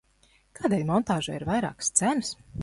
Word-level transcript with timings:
Kādēļ 0.59 0.85
montāžai 0.91 1.37
ir 1.41 1.45
vairākas 1.51 1.93
cenas? 2.03 2.35